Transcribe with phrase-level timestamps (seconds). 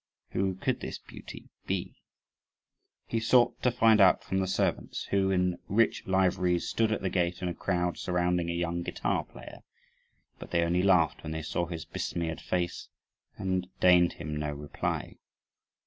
[0.31, 2.01] Who could this beauty be?
[3.05, 7.09] He sought to find out from the servants, who, in rich liveries, stood at the
[7.11, 9.59] gate in a crowd surrounding a young guitar player;
[10.39, 12.87] but they only laughed when they saw his besmeared face
[13.37, 15.17] and deigned him no reply.